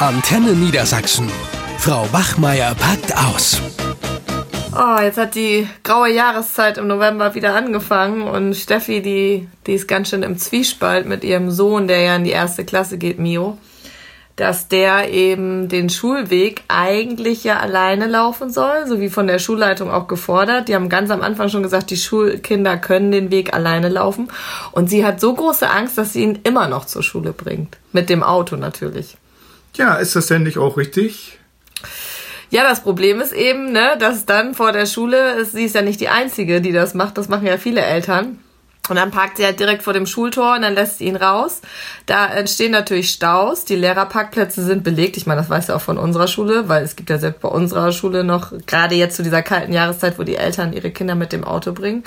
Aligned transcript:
Antenne 0.00 0.54
Niedersachsen. 0.54 1.30
Frau 1.76 2.10
Wachmeier 2.10 2.74
packt 2.74 3.14
aus. 3.14 3.60
Oh, 4.74 4.98
jetzt 5.02 5.18
hat 5.18 5.34
die 5.34 5.68
graue 5.82 6.10
Jahreszeit 6.10 6.78
im 6.78 6.86
November 6.86 7.34
wieder 7.34 7.54
angefangen 7.54 8.22
und 8.22 8.54
Steffi, 8.56 9.02
die, 9.02 9.46
die 9.66 9.74
ist 9.74 9.88
ganz 9.88 10.08
schön 10.08 10.22
im 10.22 10.38
Zwiespalt 10.38 11.06
mit 11.06 11.22
ihrem 11.22 11.50
Sohn, 11.50 11.86
der 11.86 12.00
ja 12.00 12.16
in 12.16 12.24
die 12.24 12.30
erste 12.30 12.64
Klasse 12.64 12.96
geht, 12.96 13.18
Mio, 13.18 13.58
dass 14.36 14.68
der 14.68 15.10
eben 15.10 15.68
den 15.68 15.90
Schulweg 15.90 16.62
eigentlich 16.68 17.44
ja 17.44 17.58
alleine 17.58 18.06
laufen 18.06 18.48
soll, 18.48 18.86
so 18.86 19.00
wie 19.00 19.10
von 19.10 19.26
der 19.26 19.38
Schulleitung 19.38 19.90
auch 19.90 20.08
gefordert. 20.08 20.68
Die 20.68 20.74
haben 20.74 20.88
ganz 20.88 21.10
am 21.10 21.20
Anfang 21.20 21.50
schon 21.50 21.62
gesagt, 21.62 21.90
die 21.90 21.98
Schulkinder 21.98 22.78
können 22.78 23.12
den 23.12 23.30
Weg 23.30 23.52
alleine 23.52 23.90
laufen. 23.90 24.28
Und 24.72 24.88
sie 24.88 25.04
hat 25.04 25.20
so 25.20 25.34
große 25.34 25.68
Angst, 25.68 25.98
dass 25.98 26.14
sie 26.14 26.22
ihn 26.22 26.38
immer 26.42 26.68
noch 26.68 26.86
zur 26.86 27.02
Schule 27.02 27.34
bringt. 27.34 27.76
Mit 27.92 28.08
dem 28.08 28.22
Auto 28.22 28.56
natürlich. 28.56 29.18
Ja, 29.76 29.94
ist 29.96 30.16
das 30.16 30.26
denn 30.26 30.42
nicht 30.42 30.58
auch 30.58 30.76
richtig? 30.76 31.38
Ja, 32.50 32.64
das 32.64 32.82
Problem 32.82 33.20
ist 33.20 33.32
eben, 33.32 33.70
ne, 33.70 33.96
dass 33.98 34.26
dann 34.26 34.54
vor 34.54 34.72
der 34.72 34.86
Schule, 34.86 35.44
sie 35.44 35.66
ist 35.66 35.76
ja 35.76 35.82
nicht 35.82 36.00
die 36.00 36.08
Einzige, 36.08 36.60
die 36.60 36.72
das 36.72 36.94
macht, 36.94 37.16
das 37.16 37.28
machen 37.28 37.46
ja 37.46 37.58
viele 37.58 37.80
Eltern. 37.80 38.38
Und 38.88 38.96
dann 38.96 39.12
parkt 39.12 39.36
sie 39.36 39.44
halt 39.44 39.60
direkt 39.60 39.84
vor 39.84 39.92
dem 39.92 40.04
Schultor 40.04 40.56
und 40.56 40.62
dann 40.62 40.74
lässt 40.74 40.98
sie 40.98 41.04
ihn 41.04 41.14
raus. 41.14 41.60
Da 42.06 42.26
entstehen 42.26 42.72
natürlich 42.72 43.10
Staus. 43.10 43.64
Die 43.64 43.76
Lehrerparkplätze 43.76 44.64
sind 44.64 44.82
belegt. 44.82 45.16
Ich 45.16 45.26
meine, 45.26 45.40
das 45.40 45.48
weiß 45.48 45.68
ja 45.68 45.76
auch 45.76 45.80
von 45.80 45.96
unserer 45.96 46.26
Schule, 46.26 46.68
weil 46.68 46.82
es 46.82 46.96
gibt 46.96 47.08
ja 47.08 47.18
selbst 47.18 47.40
bei 47.40 47.48
unserer 47.48 47.92
Schule 47.92 48.24
noch, 48.24 48.52
gerade 48.66 48.96
jetzt 48.96 49.14
zu 49.14 49.22
dieser 49.22 49.42
kalten 49.42 49.72
Jahreszeit, 49.72 50.18
wo 50.18 50.24
die 50.24 50.34
Eltern 50.34 50.72
ihre 50.72 50.90
Kinder 50.90 51.14
mit 51.14 51.30
dem 51.30 51.44
Auto 51.44 51.72
bringen. 51.72 52.02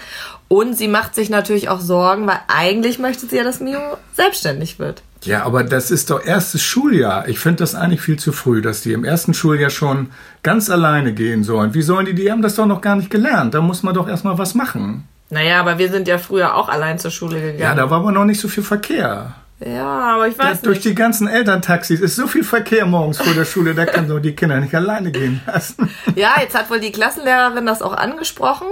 Und 0.49 0.73
sie 0.73 0.89
macht 0.89 1.15
sich 1.15 1.29
natürlich 1.29 1.69
auch 1.69 1.79
Sorgen, 1.79 2.27
weil 2.27 2.41
eigentlich 2.49 2.99
möchte 2.99 3.27
sie 3.27 3.37
ja, 3.37 3.45
dass 3.45 3.61
Mio 3.61 3.79
selbstständig 4.11 4.77
wird. 4.77 5.03
Ja, 5.25 5.43
aber 5.43 5.63
das 5.63 5.91
ist 5.91 6.09
doch 6.09 6.23
erstes 6.23 6.61
Schuljahr. 6.61 7.27
Ich 7.27 7.39
finde 7.39 7.57
das 7.57 7.75
eigentlich 7.75 8.01
viel 8.01 8.17
zu 8.17 8.31
früh, 8.31 8.61
dass 8.61 8.81
die 8.81 8.93
im 8.93 9.03
ersten 9.03 9.33
Schuljahr 9.33 9.69
schon 9.69 10.09
ganz 10.43 10.69
alleine 10.69 11.13
gehen 11.13 11.43
sollen. 11.43 11.73
Wie 11.73 11.81
sollen 11.81 12.05
die? 12.05 12.13
Die 12.13 12.31
haben 12.31 12.41
das 12.41 12.55
doch 12.55 12.65
noch 12.65 12.81
gar 12.81 12.95
nicht 12.95 13.09
gelernt. 13.09 13.53
Da 13.53 13.61
muss 13.61 13.83
man 13.83 13.93
doch 13.93 14.07
erstmal 14.07 14.37
was 14.37 14.55
machen. 14.55 15.07
Naja, 15.29 15.59
aber 15.59 15.79
wir 15.79 15.89
sind 15.89 16.07
ja 16.07 16.17
früher 16.17 16.55
auch 16.55 16.69
allein 16.69 16.99
zur 16.99 17.11
Schule 17.11 17.39
gegangen. 17.39 17.59
Ja, 17.59 17.73
da 17.73 17.89
war 17.89 17.99
aber 17.99 18.11
noch 18.11 18.25
nicht 18.25 18.39
so 18.39 18.47
viel 18.47 18.63
Verkehr. 18.63 19.33
Ja, 19.65 20.15
aber 20.15 20.27
ich 20.27 20.37
weiß 20.37 20.45
Da, 20.45 20.51
nicht. 20.51 20.65
durch 20.65 20.79
die 20.81 20.93
ganzen 20.95 21.27
Elterntaxis 21.27 22.01
ist 22.01 22.15
so 22.15 22.27
viel 22.27 22.43
Verkehr 22.43 22.85
morgens 22.85 23.17
vor 23.19 23.33
der 23.33 23.45
Schule, 23.45 23.73
da 23.73 23.85
kann 23.85 24.07
doch 24.09 24.19
die 24.19 24.35
Kinder 24.35 24.59
nicht 24.59 24.75
alleine 24.75 25.11
gehen 25.11 25.41
lassen. 25.45 25.89
Ja, 26.15 26.33
jetzt 26.41 26.55
hat 26.55 26.69
wohl 26.69 26.79
die 26.79 26.91
Klassenlehrerin 26.91 27.65
das 27.65 27.81
auch 27.81 27.93
angesprochen, 27.93 28.67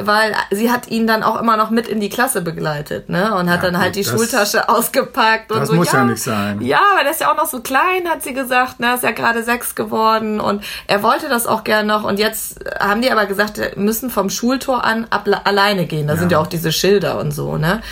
weil 0.00 0.34
sie 0.50 0.72
hat 0.72 0.88
ihn 0.88 1.06
dann 1.06 1.22
auch 1.22 1.40
immer 1.40 1.56
noch 1.56 1.70
mit 1.70 1.86
in 1.86 2.00
die 2.00 2.08
Klasse 2.08 2.42
begleitet, 2.42 3.08
ne? 3.08 3.32
Und 3.36 3.48
hat 3.48 3.62
Ja, 3.62 3.70
dann 3.70 3.78
halt 3.80 3.94
gut, 3.94 4.04
die 4.04 4.08
das- 4.10 4.18
Schultasche 4.18 4.68
ausgepackt 4.68 5.52
und 5.52 5.60
das 5.60 5.68
so. 5.68 5.74
muss 5.74 5.92
ja 5.92 6.04
nicht 6.04 6.20
sein. 6.22 6.60
Ja, 6.62 6.80
aber 6.94 7.02
der 7.04 7.12
ist 7.12 7.20
ja 7.20 7.30
auch 7.30 7.36
noch 7.36 7.46
so 7.46 7.60
klein, 7.60 8.08
hat 8.08 8.22
sie 8.24 8.32
gesagt, 8.34 8.80
ne? 8.80 8.94
Ist 8.94 9.04
ja 9.04 9.12
gerade 9.12 9.44
sechs 9.44 9.74
geworden 9.76 10.40
und 10.40 10.64
er 10.88 11.02
wollte 11.04 11.28
das 11.28 11.46
auch 11.46 11.62
gern 11.62 11.86
noch 11.86 12.02
und 12.02 12.18
jetzt 12.18 12.58
haben 12.80 13.02
die 13.02 13.12
aber 13.12 13.26
gesagt, 13.26 13.58
wir 13.58 13.70
müssen 13.76 14.10
vom 14.10 14.28
Schultor 14.30 14.82
an 14.84 15.06
ab, 15.10 15.28
alleine 15.44 15.86
gehen. 15.86 16.08
Da 16.08 16.16
sind 16.16 16.32
ja 16.32 16.38
auch 16.38 16.48
diese 16.48 16.72
Schilder 16.72 17.18
und 17.20 17.30
so, 17.30 17.56
ne? 17.56 17.82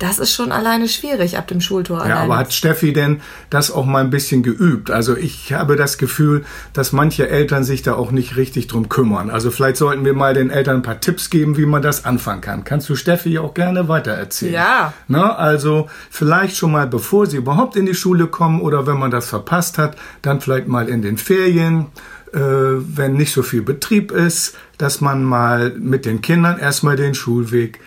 Das 0.00 0.18
ist 0.18 0.32
schon 0.32 0.50
alleine 0.52 0.88
schwierig 0.88 1.36
ab 1.38 1.46
dem 1.48 1.60
Schultor 1.60 1.97
Ja, 1.98 2.04
alleine. 2.04 2.20
aber 2.20 2.38
hat 2.38 2.52
Steffi 2.52 2.92
denn 2.92 3.20
das 3.50 3.70
auch 3.70 3.84
mal 3.84 4.02
ein 4.02 4.10
bisschen 4.10 4.42
geübt? 4.42 4.90
Also 4.90 5.16
ich 5.16 5.52
habe 5.52 5.76
das 5.76 5.98
Gefühl, 5.98 6.44
dass 6.72 6.92
manche 6.92 7.28
Eltern 7.28 7.64
sich 7.64 7.82
da 7.82 7.94
auch 7.94 8.10
nicht 8.10 8.36
richtig 8.36 8.66
drum 8.66 8.88
kümmern. 8.88 9.30
Also 9.30 9.50
vielleicht 9.50 9.76
sollten 9.76 10.04
wir 10.04 10.14
mal 10.14 10.34
den 10.34 10.50
Eltern 10.50 10.76
ein 10.76 10.82
paar 10.82 11.00
Tipps 11.00 11.30
geben, 11.30 11.56
wie 11.56 11.66
man 11.66 11.82
das 11.82 12.04
anfangen 12.04 12.40
kann. 12.40 12.64
Kannst 12.64 12.88
du 12.88 12.96
Steffi 12.96 13.38
auch 13.38 13.54
gerne 13.54 13.88
weitererzählen? 13.88 14.54
Ja. 14.54 14.92
Ne? 15.06 15.36
Also 15.36 15.88
vielleicht 16.10 16.56
schon 16.56 16.72
mal, 16.72 16.86
bevor 16.86 17.26
sie 17.26 17.36
überhaupt 17.36 17.76
in 17.76 17.86
die 17.86 17.94
Schule 17.94 18.26
kommen 18.26 18.60
oder 18.60 18.86
wenn 18.86 18.98
man 18.98 19.10
das 19.10 19.28
verpasst 19.28 19.78
hat, 19.78 19.96
dann 20.22 20.40
vielleicht 20.40 20.68
mal 20.68 20.88
in 20.88 21.02
den 21.02 21.18
Ferien, 21.18 21.86
äh, 22.32 22.38
wenn 22.40 23.14
nicht 23.14 23.32
so 23.32 23.42
viel 23.42 23.62
Betrieb 23.62 24.12
ist, 24.12 24.56
dass 24.76 25.00
man 25.00 25.24
mal 25.24 25.70
mit 25.78 26.04
den 26.04 26.20
Kindern 26.20 26.58
erstmal 26.58 26.96
den 26.96 27.14
Schulweg 27.14 27.80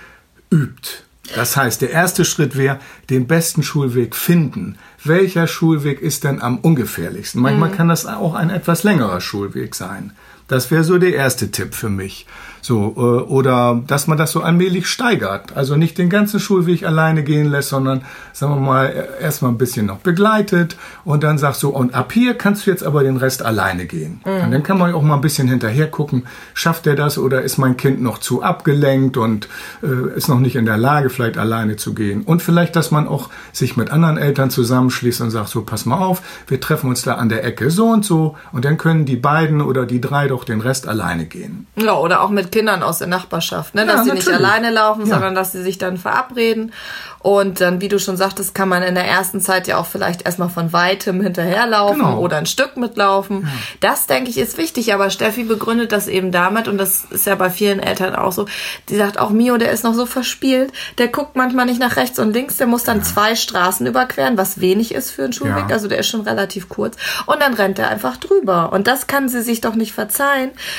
übt. 0.51 1.03
Das 1.35 1.55
heißt, 1.55 1.81
der 1.81 1.91
erste 1.91 2.25
Schritt 2.25 2.57
wäre, 2.57 2.79
den 3.09 3.27
besten 3.27 3.63
Schulweg 3.63 4.15
finden. 4.15 4.77
Welcher 5.03 5.47
Schulweg 5.47 6.01
ist 6.01 6.23
denn 6.23 6.41
am 6.41 6.57
ungefährlichsten? 6.57 7.41
Manchmal 7.41 7.71
kann 7.71 7.87
das 7.87 8.05
auch 8.05 8.33
ein 8.33 8.49
etwas 8.49 8.83
längerer 8.83 9.21
Schulweg 9.21 9.75
sein. 9.75 10.13
Das 10.51 10.69
wäre 10.69 10.83
so 10.83 10.97
der 10.97 11.15
erste 11.15 11.49
Tipp 11.49 11.73
für 11.73 11.89
mich. 11.89 12.25
So, 12.61 12.93
äh, 12.95 12.99
oder 12.99 13.81
dass 13.87 14.07
man 14.07 14.17
das 14.17 14.31
so 14.31 14.41
allmählich 14.41 14.87
steigert. 14.87 15.55
Also 15.55 15.75
nicht 15.75 15.97
den 15.97 16.09
ganzen 16.09 16.39
Schulweg 16.39 16.85
alleine 16.85 17.23
gehen 17.23 17.49
lässt, 17.49 17.69
sondern, 17.69 18.03
sagen 18.33 18.55
wir 18.55 18.61
mal, 18.61 19.07
erstmal 19.19 19.51
ein 19.51 19.57
bisschen 19.57 19.87
noch 19.87 19.97
begleitet 19.97 20.77
und 21.03 21.23
dann 21.23 21.37
sagt 21.37 21.55
so, 21.55 21.69
und 21.69 21.95
ab 21.95 22.13
hier 22.13 22.35
kannst 22.35 22.65
du 22.67 22.71
jetzt 22.71 22.83
aber 22.83 23.03
den 23.03 23.17
Rest 23.17 23.43
alleine 23.43 23.85
gehen. 23.85 24.21
Und 24.43 24.51
dann 24.51 24.61
kann 24.61 24.77
man 24.77 24.93
auch 24.93 25.01
mal 25.01 25.15
ein 25.15 25.21
bisschen 25.21 25.47
hinterher 25.47 25.89
gucken, 25.89 26.25
schafft 26.53 26.85
er 26.85 26.95
das 26.95 27.17
oder 27.17 27.41
ist 27.41 27.57
mein 27.57 27.77
Kind 27.77 28.01
noch 28.01 28.19
zu 28.19 28.43
abgelenkt 28.43 29.17
und 29.17 29.49
äh, 29.81 30.15
ist 30.15 30.27
noch 30.27 30.39
nicht 30.39 30.55
in 30.55 30.65
der 30.65 30.77
Lage, 30.77 31.09
vielleicht 31.09 31.37
alleine 31.37 31.77
zu 31.77 31.93
gehen. 31.95 32.21
Und 32.21 32.41
vielleicht, 32.41 32.75
dass 32.75 32.91
man 32.91 33.07
auch 33.07 33.29
sich 33.53 33.75
mit 33.75 33.89
anderen 33.89 34.17
Eltern 34.17 34.51
zusammenschließt 34.51 35.21
und 35.21 35.31
sagt, 35.31 35.49
so, 35.49 35.63
pass 35.63 35.85
mal 35.85 35.97
auf, 35.97 36.21
wir 36.47 36.59
treffen 36.59 36.89
uns 36.89 37.01
da 37.01 37.15
an 37.15 37.29
der 37.29 37.43
Ecke 37.43 37.71
so 37.71 37.87
und 37.87 38.05
so 38.05 38.35
und 38.51 38.65
dann 38.65 38.77
können 38.77 39.05
die 39.05 39.15
beiden 39.15 39.61
oder 39.61 39.85
die 39.85 40.01
drei 40.01 40.27
doch 40.27 40.40
den 40.43 40.61
Rest 40.61 40.87
alleine 40.87 41.25
gehen. 41.25 41.67
Ja, 41.75 41.93
oder 41.97 42.21
auch 42.21 42.29
mit 42.29 42.51
Kindern 42.51 42.83
aus 42.83 42.99
der 42.99 43.07
Nachbarschaft, 43.07 43.75
ne? 43.75 43.81
Ja, 43.81 43.87
dass 43.87 44.05
sie 44.05 44.11
nicht 44.11 44.25
natürlich. 44.27 44.45
alleine 44.45 44.69
laufen, 44.71 45.01
Ja. 45.05 45.13
sondern 45.13 45.35
dass 45.35 45.51
sie 45.51 45.61
sich 45.63 45.77
dann 45.77 45.97
verabreden. 45.97 46.71
Und 47.19 47.61
dann, 47.61 47.81
wie 47.81 47.87
du 47.87 47.99
schon 47.99 48.17
sagtest, 48.17 48.55
kann 48.55 48.67
man 48.67 48.81
in 48.81 48.95
der 48.95 49.05
ersten 49.05 49.41
Zeit 49.41 49.67
ja 49.67 49.77
auch 49.77 49.85
vielleicht 49.85 50.23
erstmal 50.25 50.49
von 50.49 50.73
weitem 50.73 51.21
hinterherlaufen 51.21 51.99
Genau. 51.99 52.17
oder 52.19 52.37
ein 52.37 52.47
Stück 52.47 52.77
mitlaufen. 52.77 53.47
Das, 53.79 54.07
denke 54.07 54.31
ich, 54.31 54.37
ist 54.39 54.57
wichtig. 54.57 54.91
Aber 54.93 55.11
Steffi 55.11 55.43
begründet 55.43 55.91
das 55.91 56.07
eben 56.07 56.31
damit, 56.31 56.67
und 56.67 56.79
das 56.79 57.05
ist 57.11 57.27
ja 57.27 57.35
bei 57.35 57.51
vielen 57.51 57.79
Eltern 57.79 58.15
auch 58.15 58.31
so, 58.31 58.47
die 58.89 58.95
sagt 58.95 59.19
auch, 59.19 59.29
Mio, 59.29 59.57
der 59.57 59.71
ist 59.71 59.83
noch 59.83 59.93
so 59.93 60.07
verspielt, 60.07 60.73
der 60.97 61.09
guckt 61.09 61.35
manchmal 61.35 61.67
nicht 61.67 61.79
nach 61.79 61.95
rechts 61.95 62.17
und 62.17 62.33
links, 62.33 62.57
der 62.57 62.65
muss 62.65 62.83
dann 62.83 63.03
zwei 63.03 63.35
Straßen 63.35 63.85
überqueren, 63.85 64.35
was 64.37 64.59
wenig 64.59 64.91
ist 64.95 65.11
für 65.11 65.23
einen 65.23 65.33
Schulweg. 65.33 65.65
Ja. 65.69 65.75
Also 65.75 65.87
der 65.87 65.99
ist 65.99 66.07
schon 66.07 66.21
relativ 66.21 66.69
kurz. 66.69 66.97
Und 67.27 67.39
dann 67.39 67.53
rennt 67.53 67.77
er 67.77 67.89
einfach 67.89 68.17
drüber. 68.17 68.71
Und 68.73 68.87
das 68.87 69.05
kann 69.05 69.29
sie 69.29 69.41
sich 69.43 69.61
doch 69.61 69.75
nicht 69.75 69.93
verzeihen, 69.93 70.21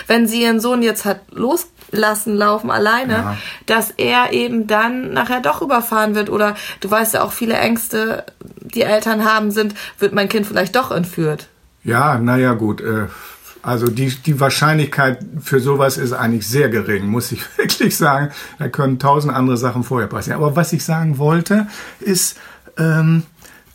wenn 0.07 0.27
sie 0.27 0.43
ihren 0.43 0.61
Sohn 0.61 0.83
jetzt 0.83 1.05
hat 1.05 1.21
loslassen 1.31 2.35
laufen 2.37 2.71
alleine, 2.71 3.13
Ja. 3.13 3.37
dass 3.67 3.91
er 3.91 4.33
eben 4.33 4.67
dann 4.67 5.13
nachher 5.13 5.41
doch 5.41 5.63
überfahren 5.63 6.15
wird. 6.15 6.31
Oder 6.31 6.55
du 6.81 6.91
weißt 6.91 7.15
ja 7.15 7.23
auch, 7.23 7.33
viele 7.33 7.55
Ängste, 7.55 8.25
die 8.61 8.83
Eltern 8.83 9.25
haben, 9.25 9.51
sind, 9.51 9.75
wird 9.99 10.13
mein 10.13 10.29
Kind 10.29 10.47
vielleicht 10.47 10.77
doch 10.77 10.91
entführt. 10.91 11.49
Ja, 11.85 12.19
naja, 12.19 12.55
gut. 12.55 12.81
Äh, 12.81 13.07
also 13.65 13.87
die, 13.89 14.09
die 14.09 14.41
Wahrscheinlichkeit 14.41 15.19
für 15.41 15.61
sowas 15.61 15.97
ist 15.97 16.13
eigentlich 16.13 16.49
sehr 16.49 16.69
gering, 16.69 17.07
muss 17.07 17.31
ich 17.33 17.43
wirklich 17.59 17.97
sagen. 17.97 18.31
Da 18.59 18.69
können 18.69 18.99
tausend 18.99 19.35
andere 19.35 19.57
Sachen 19.57 19.85
vorher 19.85 20.09
passieren. 20.09 20.39
Aber 20.43 20.57
was 20.57 20.73
ich 20.73 20.85
sagen 20.85 21.19
wollte, 21.19 21.67
ist, 22.01 22.39
ähm, 22.79 23.23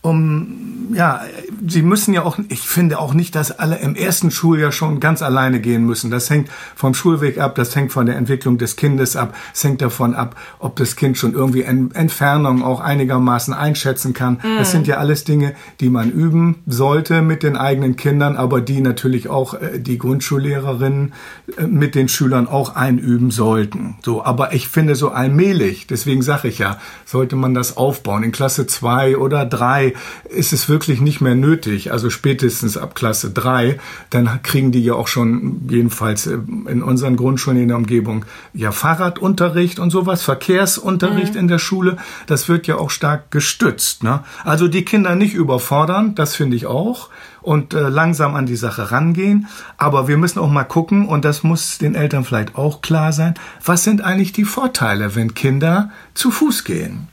um, 0.08 0.88
ja, 0.94 1.22
sie 1.68 1.82
müssen 1.82 2.14
ja 2.14 2.24
auch, 2.24 2.40
ich 2.48 2.62
finde 2.62 3.00
auch 3.00 3.14
nicht, 3.14 3.36
dass 3.36 3.52
alle 3.52 3.78
im 3.80 3.96
ersten 3.96 4.32
Schuljahr 4.32 4.72
schon 4.72 5.02
ganz 5.02 5.22
alleine 5.22 5.60
gehen 5.60 5.86
müssen. 5.86 6.12
Das 6.12 6.30
hängt 6.30 6.50
vom 6.76 6.94
Schulweg 6.94 7.40
ab, 7.40 7.56
das 7.56 7.76
hängt 7.76 7.92
von 7.92 8.06
der 8.06 8.16
Entwicklung 8.16 8.58
des 8.58 8.78
Kindes 8.78 9.18
ab, 9.18 9.36
es 9.54 9.64
hängt 9.64 9.82
davon 9.82 10.16
ab, 10.16 10.36
ob 10.60 10.78
das 10.78 10.96
Kind 10.96 11.18
schon 11.18 11.34
irgendwie 11.34 11.64
en 11.64 11.92
Entfernung 11.92 12.64
auch 12.64 12.80
einigermaßen 12.80 13.54
einschätzen 13.54 14.14
kann. 14.14 14.40
Das 14.58 14.72
sind 14.72 14.88
ja 14.88 14.98
alles 14.98 15.26
Dinge, 15.26 15.56
die 15.82 15.90
man 15.90 16.10
üben 16.10 16.64
sollte 16.66 17.22
mit 17.22 17.44
den 17.44 17.58
eigenen 17.58 17.98
Kindern, 17.98 18.38
aber 18.38 18.62
die 18.62 18.80
natürlich 18.80 19.28
auch 19.28 19.56
äh, 19.56 19.80
die 19.80 19.98
Grundschullehrerinnen 19.98 21.14
äh, 21.58 21.68
mit 21.68 21.96
den 21.96 22.08
Schülern 22.08 22.48
auch 22.48 22.76
einüben 22.76 23.32
sollten. 23.32 23.98
So, 24.06 24.24
aber 24.24 24.54
ich 24.54 24.70
finde 24.70 24.96
so 24.96 25.10
allmählich, 25.10 25.88
deswegen 25.88 26.22
sage 26.22 26.48
ich 26.48 26.60
ja, 26.60 26.78
sollte 27.06 27.36
man 27.36 27.54
das 27.54 27.76
aufbauen. 27.76 28.24
In 28.24 28.32
Klasse 28.32 28.68
zwei 28.68 29.18
oder 29.18 29.46
drei 29.46 29.94
ist 30.30 30.54
es 30.54 30.70
wirklich 30.70 31.02
nicht 31.02 31.22
mehr 31.22 31.36
nötig. 31.36 31.92
Also 31.92 32.10
spätestens 32.10 32.78
ab 32.78 32.96
Klasse 32.96 33.32
drei, 33.32 33.80
dann 34.10 34.42
kriegen 34.44 34.72
die 34.72 34.84
ja 34.84 34.94
auch 34.94 35.08
schon 35.08 35.68
jedenfalls 35.70 36.28
äh, 36.28 36.38
in 36.68 36.84
unseren 36.84 37.16
Grundschulen 37.16 37.62
in 37.62 37.68
der 37.70 37.78
Umgebung 37.78 38.26
ja 38.54 38.72
Fahrradunterricht 38.72 39.80
und 39.80 39.90
sowas, 39.90 40.24
Verkehrsunterricht 40.24 41.36
in 41.36 41.48
der 41.48 41.60
Schule. 41.60 41.98
Das 42.28 42.50
wird 42.50 42.68
ja 42.68 42.78
auch 42.78 42.90
stark 42.90 43.32
gestützt. 43.32 44.04
Ne? 44.04 44.24
Also 44.44 44.68
die 44.68 44.86
Kinder 44.86 45.16
nicht 45.16 45.34
überfordern, 45.34 46.16
das 46.16 46.36
finde 46.36 46.56
ich 46.56 46.66
auch 46.66 47.10
und 47.48 47.74
äh, 47.74 47.88
langsam 47.88 48.36
an 48.36 48.46
die 48.46 48.58
Sache 48.58 48.92
rangehen. 48.92 49.48
Aber 49.78 50.10
wir 50.10 50.18
müssen 50.18 50.40
auch 50.40 50.50
mal 50.50 50.66
gucken, 50.66 51.08
und 51.08 51.24
das 51.24 51.44
muss 51.44 51.78
den 51.78 51.96
Eltern 51.96 52.26
vielleicht 52.26 52.56
auch 52.56 52.82
klar 52.82 53.14
sein, 53.14 53.36
was 53.64 53.86
sind 53.86 54.02
eigentlich 54.02 54.34
die 54.34 54.44
Vorteile, 54.44 55.16
wenn 55.16 55.34
Kinder 55.34 55.90
zu 56.14 56.30
Fuß 56.30 56.66
gehen? 56.66 57.08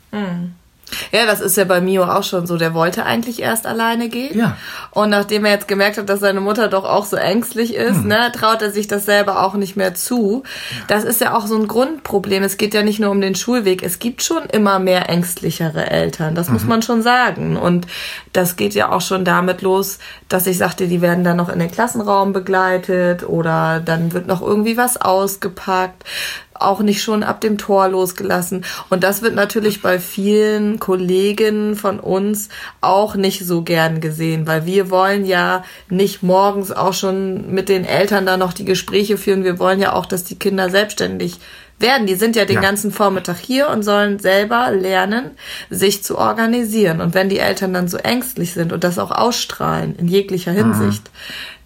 Ja, 1.12 1.26
das 1.26 1.40
ist 1.40 1.56
ja 1.56 1.64
bei 1.64 1.80
Mio 1.80 2.04
auch 2.04 2.22
schon 2.22 2.46
so. 2.46 2.56
Der 2.56 2.74
wollte 2.74 3.04
eigentlich 3.04 3.40
erst 3.42 3.66
alleine 3.66 4.08
gehen. 4.08 4.38
Ja. 4.38 4.56
Und 4.90 5.10
nachdem 5.10 5.44
er 5.44 5.52
jetzt 5.52 5.66
gemerkt 5.68 5.98
hat, 5.98 6.08
dass 6.08 6.20
seine 6.20 6.40
Mutter 6.40 6.68
doch 6.68 6.84
auch 6.84 7.04
so 7.04 7.16
ängstlich 7.16 7.74
ist, 7.74 7.96
Hm. 8.02 8.08
ne, 8.08 8.30
traut 8.32 8.62
er 8.62 8.70
sich 8.70 8.86
das 8.86 9.04
selber 9.04 9.42
auch 9.44 9.54
nicht 9.54 9.76
mehr 9.76 9.94
zu. 9.94 10.42
Das 10.88 11.04
ist 11.04 11.20
ja 11.20 11.36
auch 11.36 11.46
so 11.46 11.56
ein 11.56 11.66
Grundproblem. 11.68 12.42
Es 12.42 12.56
geht 12.58 12.74
ja 12.74 12.82
nicht 12.82 13.00
nur 13.00 13.10
um 13.10 13.20
den 13.20 13.34
Schulweg. 13.34 13.82
Es 13.82 13.98
gibt 13.98 14.22
schon 14.22 14.44
immer 14.44 14.78
mehr 14.78 15.08
ängstlichere 15.08 15.90
Eltern. 15.90 16.34
Das 16.34 16.48
Mhm. 16.48 16.54
muss 16.54 16.64
man 16.64 16.82
schon 16.82 17.02
sagen. 17.02 17.56
Und 17.56 17.86
das 18.32 18.56
geht 18.56 18.74
ja 18.74 18.92
auch 18.92 19.00
schon 19.00 19.24
damit 19.24 19.62
los, 19.62 19.98
dass 20.28 20.46
ich 20.46 20.58
sagte, 20.58 20.86
die 20.86 21.00
werden 21.00 21.24
dann 21.24 21.36
noch 21.38 21.48
in 21.48 21.58
den 21.58 21.70
Klassenraum 21.70 22.32
begleitet 22.32 23.26
oder 23.28 23.80
dann 23.84 24.12
wird 24.12 24.26
noch 24.26 24.42
irgendwie 24.42 24.76
was 24.76 24.96
ausgepackt 25.00 26.04
auch 26.54 26.80
nicht 26.80 27.02
schon 27.02 27.22
ab 27.22 27.40
dem 27.40 27.58
Tor 27.58 27.88
losgelassen. 27.88 28.64
Und 28.90 29.02
das 29.04 29.22
wird 29.22 29.34
natürlich 29.34 29.82
bei 29.82 29.98
vielen 29.98 30.78
Kollegen 30.78 31.76
von 31.76 32.00
uns 32.00 32.48
auch 32.80 33.16
nicht 33.16 33.44
so 33.44 33.62
gern 33.62 34.00
gesehen, 34.00 34.46
weil 34.46 34.64
wir 34.66 34.90
wollen 34.90 35.24
ja 35.24 35.64
nicht 35.88 36.22
morgens 36.22 36.72
auch 36.72 36.94
schon 36.94 37.52
mit 37.52 37.68
den 37.68 37.84
Eltern 37.84 38.26
da 38.26 38.36
noch 38.36 38.52
die 38.52 38.64
Gespräche 38.64 39.16
führen. 39.18 39.44
Wir 39.44 39.58
wollen 39.58 39.80
ja 39.80 39.92
auch, 39.92 40.06
dass 40.06 40.24
die 40.24 40.38
Kinder 40.38 40.70
selbstständig 40.70 41.38
werden. 41.80 42.06
Die 42.06 42.14
sind 42.14 42.36
ja 42.36 42.44
den 42.44 42.56
Ja. 42.56 42.60
ganzen 42.62 42.92
Vormittag 42.92 43.36
hier 43.38 43.68
und 43.68 43.82
sollen 43.82 44.20
selber 44.20 44.70
lernen, 44.70 45.32
sich 45.70 46.04
zu 46.04 46.16
organisieren. 46.16 47.00
Und 47.00 47.14
wenn 47.14 47.28
die 47.28 47.40
Eltern 47.40 47.74
dann 47.74 47.88
so 47.88 47.96
ängstlich 47.98 48.52
sind 48.52 48.72
und 48.72 48.84
das 48.84 48.98
auch 48.98 49.10
ausstrahlen 49.10 49.96
in 49.96 50.06
jeglicher 50.06 50.52
Hinsicht, 50.52 51.10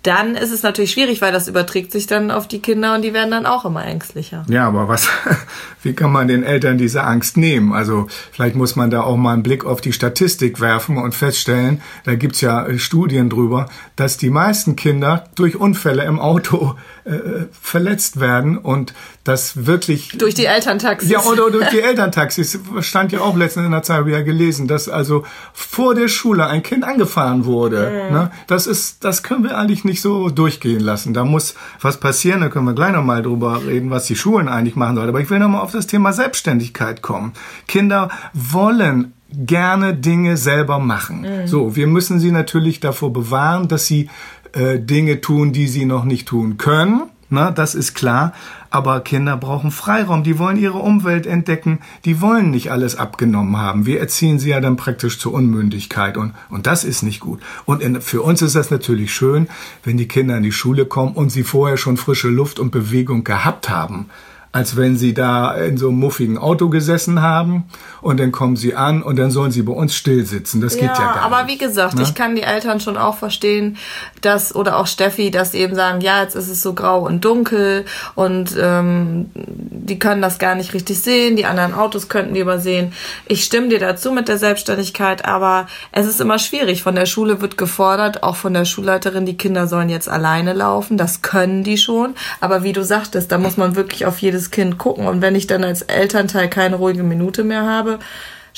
dann 0.09 0.37
ist 0.37 0.53
es 0.53 0.63
natürlich 0.63 0.93
schwierig, 0.93 1.21
weil 1.21 1.33
das 1.33 1.49
überträgt 1.49 1.93
sich 1.93 2.07
dann 2.07 2.31
auf 2.31 2.49
die 2.49 2.61
Kinder 2.61 2.95
und 2.95 3.03
die 3.03 3.13
werden 3.13 3.31
dann 3.31 3.45
auch 3.45 3.67
immer 3.67 3.85
ängstlicher. 3.85 4.43
Ja, 4.49 4.67
aber 4.67 4.89
was, 4.89 5.07
wie 5.83 5.93
kann 5.93 6.11
man 6.11 6.29
den 6.29 6.45
Eltern 6.45 6.79
diese 6.79 7.05
Angst 7.05 7.37
nehmen? 7.37 7.75
Also 7.75 8.07
vielleicht 8.33 8.57
muss 8.57 8.75
man 8.75 8.89
da 8.89 9.03
auch 9.03 9.19
mal 9.19 9.35
einen 9.35 9.43
Blick 9.43 9.67
auf 9.67 9.83
die 9.83 9.93
Statistik 9.93 10.63
werfen 10.63 10.97
und 10.97 11.15
feststellen, 11.15 11.83
da 12.05 12.15
gibt's 12.15 12.41
ja 12.41 12.67
äh, 12.67 12.79
Studien 12.79 13.29
drüber, 13.29 13.69
dass 13.97 14.17
die 14.17 14.31
meisten 14.31 14.77
Kinder 14.77 15.25
durch 15.35 15.57
Unfälle 15.57 16.05
im 16.05 16.19
Auto 16.19 16.77
äh, 17.05 17.45
verletzt 17.61 18.19
werden 18.19 18.57
und 18.57 18.95
das 19.25 19.67
wirklich 19.67 20.17
Durch 20.17 20.35
die 20.35 20.47
Elterntaxis. 20.47 21.11
ja, 21.11 21.21
oder 21.21 21.51
durch 21.51 21.69
die 21.69 21.81
Elterntaxis. 21.81 22.59
Stand 22.81 23.13
ja 23.13 23.21
auch 23.21 23.37
letztens 23.37 23.67
in 23.67 23.73
der 23.73 23.83
Zeit 23.83 24.07
wieder 24.07 24.23
gelesen, 24.23 24.69
dass 24.69 24.89
also 24.89 25.25
vor 25.53 25.95
der 25.95 26.09
Schule 26.09 26.47
ein 26.47 26.63
Kind 26.63 26.83
angefahren 26.83 27.45
wurde. 27.45 28.09
Ne? 28.11 28.31
Das 28.47 28.67
ist, 28.67 29.05
das 29.05 29.23
können 29.23 29.45
wir 29.45 29.59
eigentlich 29.59 29.85
nicht 29.85 29.98
so 30.01 30.29
durchgehen 30.31 30.81
lassen. 30.81 31.15
Da 31.15 31.25
muss 31.25 31.55
was 31.81 31.99
passieren. 31.99 32.41
Da 32.41 32.49
können 32.49 32.67
wir 32.67 32.75
gleich 32.75 32.93
nochmal 32.93 33.23
drüber 33.23 33.61
reden, 33.67 33.91
was 33.91 34.07
die 34.07 34.17
Schulen 34.17 34.49
eigentlich 34.49 34.77
machen 34.77 34.97
sollen. 34.97 35.09
Aber 35.09 35.21
ich 35.21 35.31
will 35.31 35.39
nochmal 35.39 35.61
auf 35.61 35.73
das 35.73 35.87
Thema 35.87 36.13
Selbstständigkeit 36.13 37.03
kommen. 37.03 37.33
Kinder 37.67 38.09
wollen 38.33 39.13
gerne 39.31 39.95
Dinge 39.95 40.37
selber 40.37 40.79
machen. 40.79 41.27
So, 41.47 41.77
wir 41.77 41.87
müssen 41.87 42.19
sie 42.19 42.33
natürlich 42.33 42.81
davor 42.81 43.13
bewahren, 43.13 43.69
dass 43.69 43.87
sie 43.87 44.09
äh, 44.53 44.79
Dinge 44.79 45.21
tun, 45.21 45.53
die 45.53 45.69
sie 45.69 45.85
noch 45.85 46.05
nicht 46.05 46.27
tun 46.27 46.57
können. 46.57 47.03
Na, 47.31 47.51
das 47.51 47.75
ist 47.75 47.95
klar. 47.95 48.33
Aber 48.71 49.01
Kinder 49.01 49.37
brauchen 49.37 49.71
Freiraum. 49.71 50.23
Die 50.23 50.39
wollen 50.39 50.59
ihre 50.59 50.79
Umwelt 50.79 51.27
entdecken. 51.27 51.79
Die 52.05 52.21
wollen 52.21 52.51
nicht 52.51 52.71
alles 52.71 52.97
abgenommen 52.97 53.57
haben. 53.57 53.87
Wir 53.87 54.01
erziehen 54.01 54.39
sie 54.39 54.51
ja 54.51 54.61
dann 54.61 54.77
praktisch 54.77 55.19
zur 55.19 55.33
Unmündigkeit. 55.33 56.17
Und, 56.17 56.35
und 56.51 56.67
das 56.67 56.85
ist 56.85 57.03
nicht 57.03 57.21
gut. 57.21 57.41
Und 57.65 57.83
in, 57.83 58.01
für 58.01 58.23
uns 58.23 58.43
ist 58.43 58.55
das 58.55 58.71
natürlich 58.71 59.15
schön, 59.15 59.49
wenn 59.85 59.97
die 59.97 60.09
Kinder 60.09 60.37
in 60.37 60.43
die 60.43 60.53
Schule 60.53 60.85
kommen 60.85 61.15
und 61.15 61.31
sie 61.31 61.45
vorher 61.45 61.77
schon 61.77 61.97
frische 61.97 62.29
Luft 62.29 62.59
und 62.59 62.71
Bewegung 62.71 63.25
gehabt 63.25 63.71
haben 63.71 64.11
als 64.51 64.77
wenn 64.77 64.97
sie 64.97 65.13
da 65.13 65.55
in 65.55 65.77
so 65.77 65.89
einem 65.89 65.99
muffigen 65.99 66.39
Auto 66.39 66.69
gesessen 66.69 67.21
haben 67.21 67.65
und 68.01 68.19
dann 68.19 68.33
kommen 68.33 68.57
sie 68.57 68.75
an 68.75 69.03
und 69.03 69.17
dann 69.17 69.31
sollen 69.31 69.53
sie 69.53 69.63
bei 69.63 69.73
uns 69.73 69.95
still 69.95 70.25
sitzen. 70.25 70.61
Das 70.61 70.75
geht 70.75 70.85
ja 70.85 70.95
gar 70.95 71.17
aber 71.21 71.45
nicht. 71.45 71.55
wie 71.55 71.67
gesagt, 71.67 71.95
ne? 71.95 72.03
ich 72.03 72.15
kann 72.15 72.35
die 72.35 72.43
Eltern 72.43 72.81
schon 72.81 72.97
auch 72.97 73.17
verstehen, 73.17 73.77
dass, 74.23 74.55
oder 74.55 74.79
auch 74.79 74.87
Steffi, 74.87 75.31
dass 75.31 75.53
sie 75.53 75.59
eben 75.59 75.75
sagen, 75.75 76.01
ja, 76.01 76.23
jetzt 76.23 76.35
ist 76.35 76.49
es 76.49 76.63
so 76.63 76.73
grau 76.73 77.01
und 77.01 77.25
dunkel 77.25 77.85
und 78.15 78.57
ähm, 78.59 79.31
die 79.35 79.99
können 79.99 80.23
das 80.23 80.39
gar 80.39 80.55
nicht 80.55 80.73
richtig 80.73 81.01
sehen, 81.01 81.37
die 81.37 81.45
anderen 81.45 81.75
Autos 81.75 82.09
könnten 82.09 82.35
die 82.35 82.41
übersehen. 82.41 82.93
Ich 83.27 83.45
stimme 83.45 83.69
dir 83.69 83.79
dazu 83.79 84.13
mit 84.13 84.29
der 84.29 84.39
Selbstständigkeit, 84.39 85.25
aber 85.25 85.67
es 85.93 86.07
ist 86.07 86.21
immer 86.21 86.39
schwierig. 86.39 86.83
Von 86.83 86.95
der 86.95 87.07
Schule 87.07 87.41
wird 87.41 87.59
gefordert, 87.59 88.23
auch 88.23 88.37
von 88.37 88.55
der 88.55 88.65
Schulleiterin, 88.65 89.27
die 89.27 89.37
Kinder 89.37 89.67
sollen 89.67 89.89
jetzt 89.89 90.09
alleine 90.09 90.53
laufen. 90.53 90.97
Das 90.97 91.23
können 91.23 91.65
die 91.65 91.79
schon. 91.79 92.15
Aber 92.41 92.63
wie 92.63 92.73
du 92.73 92.85
sagtest, 92.85 93.31
da 93.31 93.39
muss 93.39 93.57
man 93.57 93.77
wirklich 93.77 94.07
auf 94.07 94.19
jedes 94.19 94.38
Kind 94.51 94.79
gucken. 94.79 95.07
Und 95.07 95.21
wenn 95.21 95.35
ich 95.35 95.47
dann 95.47 95.65
als 95.65 95.83
Elternteil 95.83 96.49
keine 96.49 96.77
ruhige 96.77 97.03
Minute 97.03 97.45
mehr 97.45 97.65
habe, 97.65 97.99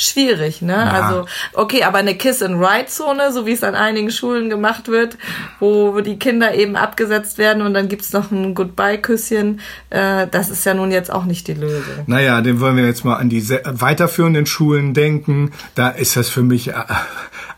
schwierig, 0.00 0.62
ne? 0.62 0.91
Also, 0.91 1.26
okay, 1.52 1.85
aber 1.85 1.99
eine 1.99 2.14
Kiss-and-Ride-Zone, 2.14 3.32
so 3.32 3.47
wie 3.47 3.52
es 3.52 3.62
an 3.62 3.75
einigen 3.75 4.11
Schulen 4.11 4.50
gemacht 4.50 4.88
wird, 4.88 5.17
wo 5.58 6.00
die 6.00 6.19
Kinder 6.19 6.55
eben 6.55 6.76
abgesetzt 6.76 7.38
werden 7.38 7.62
und 7.62 7.75
dann 7.75 7.88
gibt's 7.88 8.12
noch 8.12 8.31
ein 8.31 8.55
Goodbye-Küsschen, 8.55 9.61
äh, 9.91 10.26
das 10.31 10.50
ist 10.50 10.64
ja 10.64 10.75
nun 10.75 10.91
jetzt 10.91 11.12
auch 11.12 11.25
nicht 11.25 11.49
die 11.49 11.55
Lösung. 11.55 12.05
Naja, 12.06 12.41
den 12.41 12.61
wollen 12.61 12.76
wir 12.76 12.85
jetzt 12.85 13.05
mal 13.05 13.17
an 13.17 13.29
die 13.29 13.49
weiterführenden 13.49 14.47
Schulen 14.47 14.94
denken. 14.94 15.52
Da 15.75 15.88
ist 15.88 16.17
das 16.17 16.29
für 16.29 16.43
mich 16.43 16.69
äh, 16.69 16.75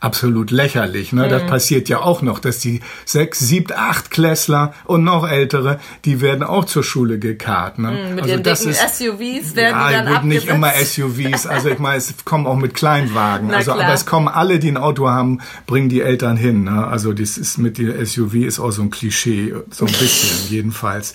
absolut 0.00 0.50
lächerlich. 0.50 1.12
Ne? 1.12 1.26
Mhm. 1.26 1.30
Das 1.30 1.46
passiert 1.46 1.88
ja 1.88 2.00
auch 2.00 2.22
noch, 2.22 2.38
dass 2.38 2.58
die 2.58 2.80
sechs, 3.04 3.38
sieben, 3.38 3.72
acht 3.74 4.10
Klässler 4.10 4.74
und 4.84 5.04
noch 5.04 5.28
ältere, 5.28 5.78
die 6.04 6.20
werden 6.20 6.42
auch 6.42 6.64
zur 6.64 6.82
Schule 6.82 7.18
gekarrt. 7.18 7.78
Ne? 7.78 7.90
Mhm, 7.90 8.14
Mit 8.16 8.26
ihren 8.26 8.42
dicken 8.42 8.72
SUVs 8.72 9.54
werden 9.54 9.78
ja, 9.78 9.88
die 9.88 9.94
dann 9.94 10.06
gut, 10.06 10.16
abgesetzt. 10.16 10.24
nicht 10.24 10.48
immer 10.48 10.72
SUVs. 10.72 11.46
Also 11.46 11.68
ich 11.68 11.78
meine, 11.78 11.98
es 11.98 12.12
kommen 12.32 12.46
auch 12.46 12.56
mit 12.56 12.72
Kleinwagen. 12.72 13.48
Na 13.48 13.58
also, 13.58 13.72
klar. 13.72 13.84
aber 13.84 13.92
es 13.92 14.06
kommen 14.06 14.26
alle, 14.26 14.58
die 14.58 14.68
ein 14.68 14.78
Auto 14.78 15.06
haben, 15.06 15.40
bringen 15.66 15.90
die 15.90 16.00
Eltern 16.00 16.38
hin. 16.38 16.64
Ne? 16.64 16.86
Also 16.86 17.12
das 17.12 17.36
ist 17.36 17.58
mit 17.58 17.76
der 17.76 18.06
SUV 18.06 18.36
ist 18.36 18.58
auch 18.58 18.70
so 18.70 18.80
ein 18.80 18.88
Klischee, 18.88 19.52
so 19.70 19.84
ein 19.84 19.92
bisschen 19.92 20.48
jedenfalls. 20.48 21.12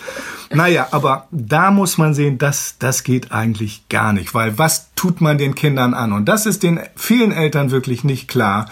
Naja, 0.54 0.90
aber 0.92 1.28
da 1.32 1.72
muss 1.72 1.98
man 1.98 2.14
sehen, 2.14 2.38
das, 2.38 2.76
das 2.78 3.04
geht 3.04 3.32
eigentlich 3.32 3.90
gar 3.90 4.14
nicht, 4.14 4.36
weil 4.36 4.60
was 4.60 4.94
tut 4.94 5.20
man 5.20 5.40
den 5.40 5.56
Kindern 5.56 5.96
an? 5.96 6.14
Und 6.14 6.26
das 6.26 6.46
ist 6.46 6.62
den 6.62 6.80
vielen 6.96 7.32
Eltern 7.32 7.72
wirklich 7.72 8.04
nicht 8.04 8.28
klar 8.28 8.68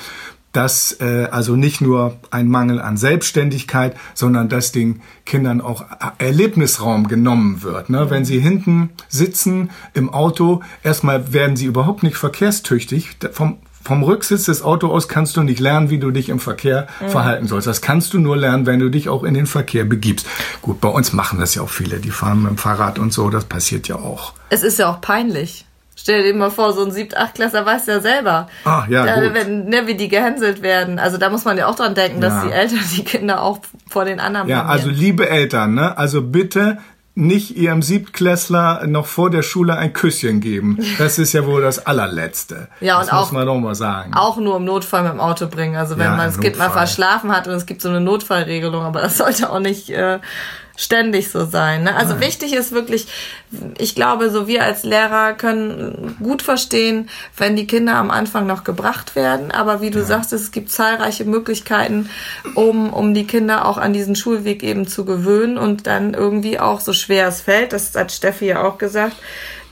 dass 0.55 0.99
äh, 1.01 1.27
also 1.31 1.55
nicht 1.55 1.81
nur 1.81 2.17
ein 2.31 2.47
Mangel 2.47 2.79
an 2.81 2.97
Selbstständigkeit, 2.97 3.95
sondern 4.13 4.49
dass 4.49 4.71
den 4.71 5.01
Kindern 5.25 5.61
auch 5.61 5.85
Erlebnisraum 6.17 7.07
genommen 7.07 7.63
wird. 7.63 7.89
Ne? 7.89 8.09
Wenn 8.09 8.25
sie 8.25 8.39
hinten 8.39 8.91
sitzen 9.09 9.69
im 9.93 10.09
Auto, 10.09 10.61
erstmal 10.83 11.33
werden 11.33 11.55
sie 11.55 11.65
überhaupt 11.65 12.03
nicht 12.03 12.15
verkehrstüchtig. 12.15 13.17
Vom, 13.31 13.57
vom 13.83 14.03
Rücksitz 14.03 14.45
des 14.45 14.61
Autos 14.63 14.91
aus 14.91 15.07
kannst 15.07 15.37
du 15.37 15.43
nicht 15.43 15.59
lernen, 15.59 15.89
wie 15.89 15.99
du 15.99 16.11
dich 16.11 16.29
im 16.29 16.39
Verkehr 16.39 16.87
verhalten 17.07 17.47
sollst. 17.47 17.67
Das 17.67 17.81
kannst 17.81 18.13
du 18.13 18.19
nur 18.19 18.37
lernen, 18.37 18.65
wenn 18.65 18.79
du 18.79 18.89
dich 18.89 19.09
auch 19.09 19.23
in 19.23 19.33
den 19.33 19.45
Verkehr 19.45 19.85
begibst. 19.85 20.25
Gut, 20.61 20.81
bei 20.81 20.89
uns 20.89 21.13
machen 21.13 21.39
das 21.39 21.53
ja 21.55 21.61
auch 21.61 21.69
viele, 21.69 21.99
die 21.99 22.11
fahren 22.11 22.41
mit 22.41 22.51
dem 22.51 22.57
Fahrrad 22.57 22.97
und 22.97 23.13
so, 23.13 23.29
das 23.29 23.45
passiert 23.45 23.87
ja 23.87 23.97
auch. 23.97 24.33
Es 24.49 24.63
ist 24.63 24.79
ja 24.79 24.89
auch 24.89 25.01
peinlich. 25.01 25.65
Stell 25.97 26.24
dir 26.24 26.33
mal 26.33 26.51
vor, 26.51 26.74
so 26.74 26.83
ein 26.83 26.92
Siebt-, 26.92 27.15
Achtklässler 27.15 27.65
weiß 27.65 27.86
ja 27.88 28.00
selber. 28.01 28.47
Ah, 28.65 28.83
ja, 28.89 29.06
da, 29.06 29.21
gut. 29.21 29.33
wenn, 29.33 29.65
ne, 29.65 29.88
wie 29.88 29.95
die 29.95 30.09
gehänselt 30.09 30.62
werden. 30.62 31.00
Also 31.00 31.18
da 31.18 31.30
muss 31.30 31.45
man 31.45 31.57
ja 31.57 31.68
auch 31.68 31.75
dran 31.75 31.95
denken, 31.95 32.19
dass 32.22 32.34
Ja. 32.34 32.43
die 32.46 32.51
Eltern 32.51 32.79
die 32.98 33.03
Kinder 33.05 33.41
auch 33.41 33.60
vor 33.89 34.03
den 34.05 34.19
anderen 34.19 34.50
Ja, 34.50 34.65
also 34.65 34.89
liebe 34.89 35.29
Eltern, 35.29 35.74
ne? 35.74 35.98
Also 35.98 36.22
bitte 36.22 36.79
nicht 37.17 37.55
ihrem 37.55 37.81
Siebtklässler 37.81 38.88
noch 38.88 39.05
vor 39.05 39.29
der 39.29 39.41
Schule 39.41 39.77
ein 39.77 39.93
Küsschen 39.93 40.41
geben. 40.41 40.79
Das 40.98 41.17
ist 41.17 41.31
ja 41.31 41.46
wohl 41.46 41.62
das 41.62 41.86
allerletzte. 41.86 42.67
Ja, 42.81 43.00
das 43.00 43.08
und 43.10 43.17
muss 43.17 43.27
auch- 43.27 43.31
man 43.31 43.46
doch 43.46 43.55
mal 43.58 43.74
sagen. 43.75 44.13
auch 44.13 44.36
nur 44.36 44.58
im 44.58 44.65
Notfall 44.65 45.03
mit 45.03 45.13
dem 45.13 45.22
Auto 45.22 45.48
bringen. 45.48 45.77
Also 45.77 45.98
wenn 45.98 46.08
Ja, 46.08 46.15
man 46.17 46.25
das 46.27 46.39
Kind 46.41 46.58
mal 46.58 46.65
Notfall. 46.65 46.86
verschlafen 46.88 47.31
hat 47.34 47.48
und 47.48 47.53
es 47.53 47.65
gibt 47.65 47.81
so 47.81 47.88
eine 47.88 48.01
Notfallregelung, 48.01 48.84
aber 48.84 49.00
das 49.01 49.17
sollte 49.17 49.50
auch 49.50 49.60
nicht 49.60 49.89
äh, 49.91 50.19
ständig 50.75 51.32
so 51.32 51.46
sein. 51.46 51.84
Ne? 51.84 51.96
Also 51.96 52.20
wichtig 52.20 52.53
ist 52.53 52.72
wirklich, 52.72 53.08
ich 53.77 53.96
glaube, 53.96 54.29
so 54.29 54.48
wir 54.48 54.63
als 54.63 54.84
Lehrer 54.84 55.34
können 55.34 56.17
gut 56.22 56.41
verstehen, 56.41 57.10
wenn 57.38 57.55
die 57.55 57.67
Kinder 57.67 57.96
am 57.96 58.12
Anfang 58.12 58.46
noch 58.46 58.63
gebracht 58.63 59.15
werden. 59.15 59.51
Aber 59.51 59.82
wie 59.82 59.91
du 59.91 60.03
sagst, 60.03 60.34
es 60.34 60.51
gibt 60.51 60.72
zahlreiche 60.72 61.25
Möglichkeiten, 61.25 62.10
um, 62.55 62.91
um 62.94 63.13
die 63.13 63.27
Kinder 63.27 63.65
auch 63.65 63.77
an 63.77 63.94
diesen 63.94 64.15
Schulweg 64.15 64.63
eben 64.63 64.88
zu 64.88 65.05
gewöhnen 65.05 65.58
und 65.58 65.88
dann 65.88 66.13
irgendwie 66.13 66.60
auch 66.60 66.79
so 66.79 66.94
schwer 66.94 67.27
es 67.27 67.41
fällt, 67.41 67.74
das 67.74 67.96
hat 67.96 68.12
Steffi 68.12 68.48
ja 68.48 68.63
auch 68.63 68.77
gesagt, 68.77 69.15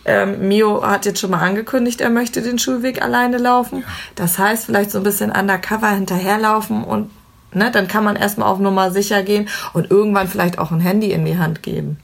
ähm, 0.05 0.47
Mio 0.47 0.85
hat 0.85 1.05
jetzt 1.05 1.19
schon 1.19 1.31
mal 1.31 1.39
angekündigt, 1.39 2.01
er 2.01 2.09
möchte 2.09 2.41
den 2.41 2.59
Schulweg 2.59 3.01
alleine 3.01 3.37
laufen. 3.37 3.85
Das 4.15 4.37
heißt, 4.37 4.65
vielleicht 4.65 4.91
so 4.91 4.97
ein 4.97 5.03
bisschen 5.03 5.31
undercover 5.31 5.89
hinterherlaufen 5.91 6.83
und 6.83 7.09
ne, 7.55 7.71
dann 7.71 7.87
kann 7.87 8.03
man 8.03 8.15
erstmal 8.15 8.47
auf 8.49 8.59
Nummer 8.59 8.91
sicher 8.91 9.23
gehen 9.23 9.49
und 9.73 9.91
irgendwann 9.91 10.27
vielleicht 10.27 10.59
auch 10.59 10.71
ein 10.71 10.79
Handy 10.79 11.11
in 11.11 11.25
die 11.25 11.37
Hand 11.37 11.63
geben. 11.63 11.97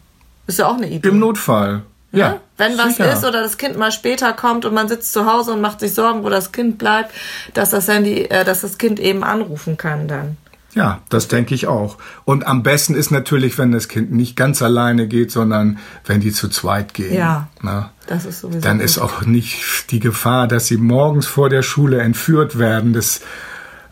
Ist 0.47 0.59
ja 0.59 0.67
auch 0.67 0.77
eine 0.77 0.89
Idee. 0.89 1.09
Im 1.09 1.19
Notfall. 1.19 1.83
Ja. 2.11 2.29
Ne? 2.29 2.39
Wenn 2.57 2.77
was 2.77 2.97
sicher. 2.97 3.13
ist 3.13 3.23
oder 3.23 3.41
das 3.41 3.57
Kind 3.57 3.77
mal 3.77 3.91
später 3.91 4.33
kommt 4.33 4.65
und 4.65 4.73
man 4.73 4.87
sitzt 4.87 5.13
zu 5.13 5.25
Hause 5.31 5.53
und 5.53 5.61
macht 5.61 5.79
sich 5.79 5.93
Sorgen, 5.93 6.23
wo 6.23 6.29
das 6.29 6.51
Kind 6.51 6.77
bleibt, 6.77 7.13
dass 7.53 7.69
das 7.69 7.87
Handy, 7.87 8.23
äh, 8.23 8.43
dass 8.43 8.61
das 8.61 8.77
Kind 8.77 8.99
eben 8.99 9.23
anrufen 9.23 9.77
kann 9.77 10.07
dann. 10.07 10.37
Ja, 10.75 11.01
das 11.09 11.27
denke 11.27 11.55
ich 11.55 11.67
auch. 11.67 11.97
Und 12.25 12.45
am 12.45 12.61
besten 12.61 12.93
ist 12.93 13.09
natürlich, 13.11 13.57
wenn 13.57 13.71
das 13.71 13.87
Kind 13.87 14.11
nicht 14.11 14.35
ganz 14.35 14.61
alleine 14.61 15.07
geht, 15.07 15.31
sondern 15.31 15.79
wenn 16.05 16.19
die 16.19 16.31
zu 16.31 16.47
zweit 16.47 16.93
gehen. 16.93 17.15
Ja. 17.15 17.47
Na, 17.61 17.91
Das 18.07 18.25
ist 18.25 18.41
sowieso. 18.41 18.61
dann 18.61 18.77
gut. 18.77 18.85
ist 18.85 18.99
auch 18.99 19.23
nicht 19.23 19.91
die 19.91 19.99
Gefahr, 19.99 20.47
dass 20.47 20.67
sie 20.67 20.77
morgens 20.77 21.25
vor 21.25 21.49
der 21.49 21.63
Schule 21.63 21.99
entführt 22.01 22.59
werden. 22.59 22.93
Das, 22.93 23.21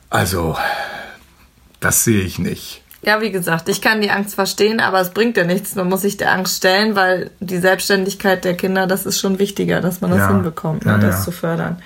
also, 0.10 0.56
das 1.80 2.04
sehe 2.04 2.22
ich 2.22 2.40
nicht. 2.40 2.82
Ja, 3.04 3.22
wie 3.22 3.32
gesagt, 3.32 3.70
ich 3.70 3.82
kann 3.82 4.02
die 4.02 4.10
Angst 4.10 4.36
verstehen, 4.36 4.80
aber 4.80 5.00
es 5.00 5.12
bringt 5.12 5.38
ja 5.38 5.44
nichts. 5.44 5.76
Man 5.76 5.88
muss 5.88 6.02
sich 6.02 6.18
der 6.18 6.32
Angst 6.34 6.58
stellen, 6.58 6.96
weil 6.96 7.30
die 7.40 7.60
Selbstständigkeit 7.60 8.44
der 8.44 8.56
Kinder, 8.58 8.88
das 8.88 9.06
ist 9.06 9.20
schon 9.20 9.40
wichtiger, 9.40 9.82
dass 9.82 10.02
man 10.02 10.10
das 10.10 10.20
Ja. 10.20 10.30
hinbekommt, 10.30 10.84
Ja, 10.84 10.98
ne, 10.98 11.06
das 11.06 11.20
ja. 11.20 11.22
zu 11.26 11.32
fördern. 11.32 11.82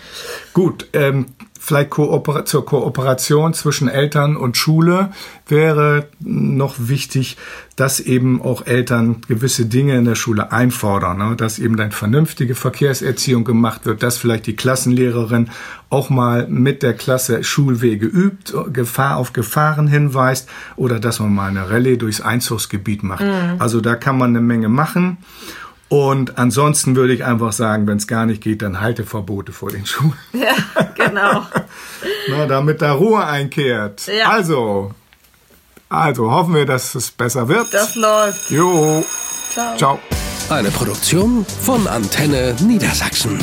Gut, 0.53 0.88
ähm, 0.93 1.27
vielleicht 1.63 1.91
Kooper 1.91 2.44
zur 2.44 2.65
Kooperation 2.65 3.53
zwischen 3.53 3.88
Eltern 3.88 4.36
und 4.36 4.58
Schule 4.58 5.12
wäre 5.48 6.08
noch 6.20 6.75
wichtig, 6.80 7.38
dass 7.75 8.00
eben 8.00 8.41
auch 8.41 8.65
Eltern 8.65 9.22
gewisse 9.27 9.68
Dinge 9.68 9.96
in 9.96 10.06
der 10.06 10.15
Schule 10.15 10.51
einfordern, 10.51 11.20
ne? 11.20 11.36
dass 11.36 11.60
eben 11.60 11.77
dann 11.77 11.91
vernünftige 11.91 12.56
Verkehrserziehung 12.56 13.44
gemacht 13.44 13.86
wird, 13.86 14.01
dass 14.01 14.18
vielleicht 14.18 14.48
die 14.48 14.56
Klassenlehrerin 14.56 15.51
auch 15.91 16.10
mal 16.10 16.48
mit 16.48 16.82
der 16.82 16.96
Klasse 16.96 17.44
Schulwege 17.44 18.08
übt, 18.08 18.53
Gefahr 18.74 19.18
auf 19.18 19.32
Gefahren 19.32 19.88
hinweist 19.88 20.50
oder 20.77 21.00
dass 21.00 21.20
man 21.20 21.34
mal 21.34 21.50
eine 21.50 21.70
Rallye 21.70 21.98
durchs 21.98 22.22
Einzugsgebiet 22.22 23.03
macht. 23.03 23.24
Also 23.60 23.82
da 23.82 23.94
kann 23.94 24.18
man 24.18 24.32
eine 24.32 24.41
Menge 24.41 24.68
machen. 24.68 25.20
Und 25.91 26.38
ansonsten 26.38 26.96
würde 26.96 27.13
ich 27.13 27.25
einfach 27.25 27.51
sagen, 27.51 27.86
wenn 27.86 27.98
es 27.98 28.08
gar 28.08 28.25
nicht 28.25 28.41
geht, 28.41 28.62
dann 28.62 28.80
Halteverbote 28.80 29.51
vor 29.51 29.72
den 29.72 29.86
Schulen. 29.86 30.13
Ja, 30.32 30.56
genau. 31.08 31.46
Na, 32.29 32.46
damit 32.46 32.81
da 32.81 32.93
Ruhe 32.93 33.25
einkehrt. 33.25 34.08
Ja. 34.08 34.29
Also, 34.29 34.91
also 35.89 36.31
hoffen 36.31 36.55
wir, 36.55 36.65
dass 36.65 36.96
es 36.96 37.12
besser 37.12 37.48
wird. 37.48 37.74
Das 37.74 37.96
läuft. 37.96 38.50
Jo. 38.50 39.05
Ciao. 39.53 39.77
Ciao. 39.77 40.00
Eine 40.50 40.72
Produktion 40.72 41.46
von 41.62 41.88
Antenne 41.88 42.55
Niedersachsen. 42.62 43.39